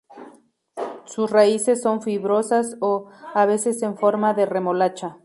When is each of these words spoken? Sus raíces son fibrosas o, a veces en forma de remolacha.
Sus 1.05 1.29
raíces 1.29 1.79
son 1.83 2.01
fibrosas 2.01 2.75
o, 2.81 3.11
a 3.35 3.45
veces 3.45 3.83
en 3.83 3.95
forma 3.99 4.33
de 4.33 4.47
remolacha. 4.47 5.19